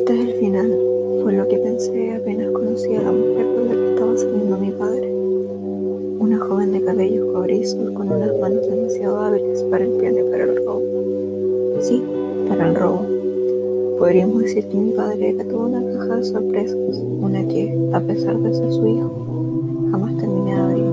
Este 0.00 0.14
es 0.14 0.20
el 0.28 0.32
final, 0.40 0.78
fue 1.22 1.34
lo 1.34 1.46
que 1.46 1.58
pensé 1.58 2.14
apenas 2.14 2.50
conocí 2.52 2.94
a 2.94 3.02
la 3.02 3.12
mujer 3.12 3.46
con 3.54 3.68
la 3.68 3.74
que 3.74 3.90
estaba 3.90 4.16
saliendo 4.16 4.56
mi 4.56 4.70
padre. 4.70 5.12
Una 6.18 6.38
joven 6.38 6.72
de 6.72 6.82
cabellos 6.82 7.30
cobrizos 7.34 7.90
con 7.90 8.10
unas 8.10 8.34
manos 8.40 8.66
demasiado 8.66 9.20
hábiles 9.20 9.62
para 9.64 9.84
el 9.84 9.90
piano 9.90 10.20
y 10.20 10.30
para 10.30 10.44
el 10.44 10.56
robo. 10.56 10.80
Sí, 11.80 12.02
para 12.48 12.70
el 12.70 12.76
robo. 12.76 13.06
Podríamos 13.98 14.38
decir 14.38 14.66
que 14.68 14.76
mi 14.78 14.92
padre 14.92 15.34
era 15.36 15.44
toda 15.44 15.66
una 15.66 15.98
caja 15.98 16.16
de 16.16 16.24
sorpresas, 16.24 16.96
una 17.20 17.46
que, 17.46 17.90
a 17.92 18.00
pesar 18.00 18.38
de 18.38 18.54
ser 18.54 18.72
su 18.72 18.86
hijo, 18.86 19.10
jamás 19.90 20.16
terminé 20.16 20.54
de 20.54 20.60
abrir. 20.62 20.84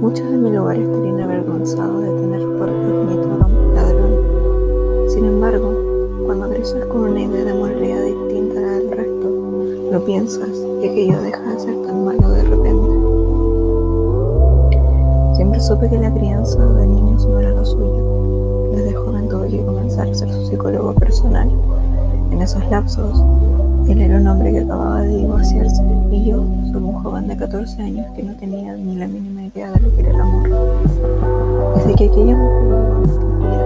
Muchos 0.00 0.30
de 0.30 0.36
mi 0.38 0.50
lugar 0.50 0.78
estarían 0.78 1.20
avergonzados 1.20 2.02
de 2.02 2.08
tener 2.22 2.40
por 2.40 2.70
progenitor 2.70 3.42
a 3.42 3.46
un 3.46 3.74
ladrón. 3.74 5.10
Sin 5.10 5.26
embargo, 5.26 5.86
cuando 6.26 6.50
creces 6.50 6.84
con 6.86 7.02
una 7.02 7.22
idea 7.22 7.44
de 7.44 7.55
piensas 10.04 10.48
y 10.82 10.88
aquello 10.88 11.20
deja 11.22 11.42
de 11.42 11.60
ser 11.60 11.82
tan 11.82 12.04
malo 12.04 12.30
de 12.30 12.42
repente. 12.42 13.16
Siempre 15.36 15.60
supe 15.60 15.88
que 15.88 15.98
la 15.98 16.12
crianza 16.12 16.64
de 16.64 16.86
niños 16.86 17.26
no 17.26 17.38
era 17.40 17.50
lo 17.50 17.64
suyo. 17.64 18.70
Desde 18.72 18.94
joven 18.94 19.28
tuve 19.28 19.48
que 19.48 19.64
comenzar 19.64 20.08
a 20.08 20.14
ser 20.14 20.32
su 20.32 20.46
psicólogo 20.46 20.94
personal. 20.94 21.50
En 22.30 22.42
esos 22.42 22.68
lapsos, 22.70 23.22
él 23.88 24.00
era 24.00 24.16
un 24.18 24.26
hombre 24.26 24.52
que 24.52 24.60
acababa 24.60 25.02
de 25.02 25.16
divorciarse 25.16 25.82
y 26.10 26.24
yo 26.24 26.44
solo 26.72 26.86
un 26.86 27.02
joven 27.02 27.28
de 27.28 27.36
14 27.36 27.82
años 27.82 28.06
que 28.14 28.22
no 28.22 28.34
tenía 28.34 28.74
ni 28.76 28.96
la 28.96 29.06
mínima 29.06 29.44
idea 29.44 29.70
de 29.72 29.80
lo 29.80 29.94
que 29.94 30.00
era 30.00 30.10
el 30.10 30.20
amor. 30.20 30.50
Desde 31.76 31.94
que 31.94 32.04
aquella 32.06 32.36
mujer 32.36 33.65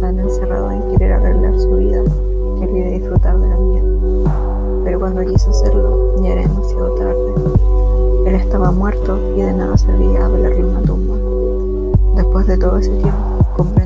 Tan 0.00 0.18
encerrado 0.18 0.70
en 0.72 0.82
querer 0.90 1.12
arreglar 1.12 1.58
su 1.58 1.76
vida 1.76 2.02
que 2.58 2.66
olvidé 2.66 2.90
disfrutar 2.90 3.38
de 3.38 3.48
la 3.48 3.56
mía. 3.56 3.82
Pero 4.84 5.00
cuando 5.00 5.24
quise 5.24 5.50
hacerlo, 5.50 6.20
ya 6.22 6.32
era 6.32 6.42
demasiado 6.42 6.94
tarde. 6.94 7.34
Él 8.26 8.34
estaba 8.34 8.70
muerto 8.72 9.18
y 9.36 9.40
de 9.40 9.52
nada 9.52 9.76
servía 9.76 10.26
hablarle 10.26 10.64
una 10.64 10.82
tumba. 10.82 11.14
Después 12.14 12.46
de 12.46 12.58
todo 12.58 12.78
ese 12.78 12.90
tiempo, 12.90 13.38
comprendí 13.56 13.85